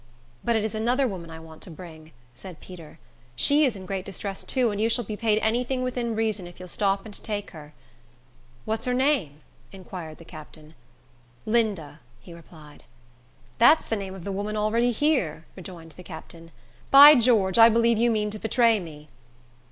"But 0.43 0.55
it 0.55 0.63
is 0.63 0.73
another 0.73 1.07
woman 1.07 1.29
I 1.29 1.39
want 1.39 1.61
to 1.61 1.69
bring," 1.69 2.11
said 2.33 2.59
Peter. 2.59 2.97
"She 3.35 3.65
is 3.65 3.75
in 3.75 3.85
great 3.85 4.03
distress, 4.03 4.43
too, 4.43 4.71
and 4.71 4.81
you 4.81 4.89
shall 4.89 5.03
be 5.03 5.15
paid 5.15 5.37
any 5.43 5.63
thing 5.63 5.83
within 5.83 6.15
reason, 6.15 6.47
if 6.47 6.59
you'll 6.59 6.69
stop 6.69 7.05
and 7.05 7.13
take 7.23 7.51
her." 7.51 7.75
"What's 8.65 8.85
her 8.87 8.95
name?" 8.95 9.41
inquired 9.71 10.17
the 10.17 10.25
captain. 10.25 10.73
"Linda," 11.45 11.99
he 12.19 12.33
replied. 12.33 12.83
"That's 13.59 13.85
the 13.85 13.95
name 13.95 14.15
of 14.15 14.23
the 14.23 14.31
woman 14.31 14.57
already 14.57 14.89
here," 14.89 15.45
rejoined 15.55 15.91
the 15.91 16.01
captain. 16.01 16.49
"By 16.89 17.13
George! 17.13 17.59
I 17.59 17.69
believe 17.69 17.99
you 17.99 18.09
mean 18.09 18.31
to 18.31 18.39
betray 18.39 18.79
me." 18.79 19.07